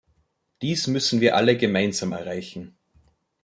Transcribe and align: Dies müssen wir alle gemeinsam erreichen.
Dies 0.63 0.87
müssen 0.87 1.21
wir 1.21 1.35
alle 1.35 1.55
gemeinsam 1.55 2.11
erreichen. 2.11 2.75